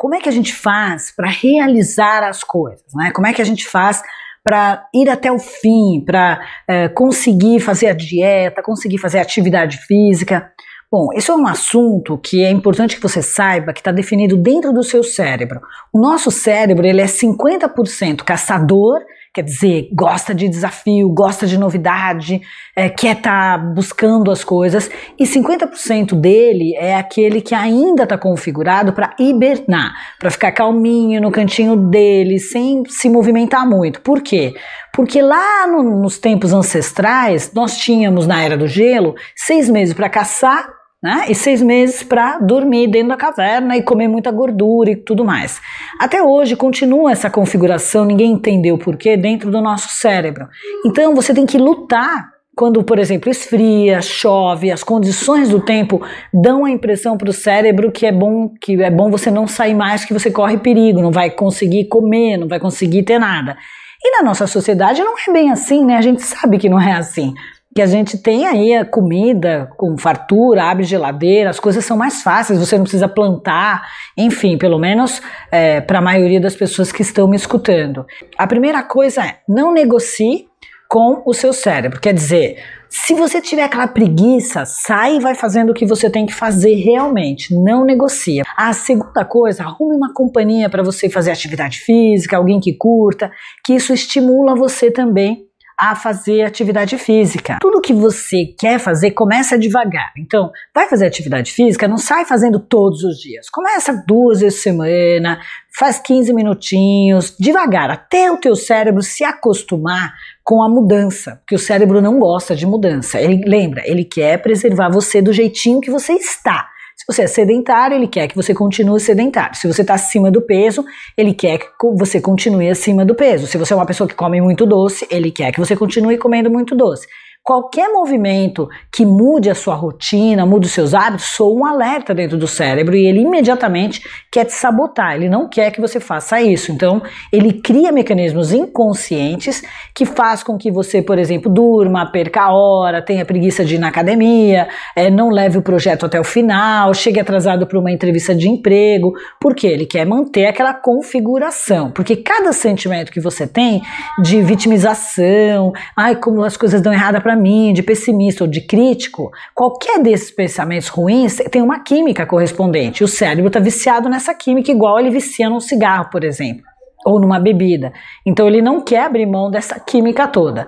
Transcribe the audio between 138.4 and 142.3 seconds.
inconscientes que faz com que você, por exemplo, durma,